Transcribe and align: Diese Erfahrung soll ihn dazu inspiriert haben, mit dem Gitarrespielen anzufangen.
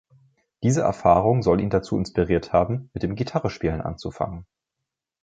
Diese 0.63 0.81
Erfahrung 0.81 1.43
soll 1.43 1.61
ihn 1.61 1.69
dazu 1.69 1.95
inspiriert 1.95 2.51
haben, 2.53 2.89
mit 2.95 3.03
dem 3.03 3.13
Gitarrespielen 3.13 3.81
anzufangen. 3.81 4.47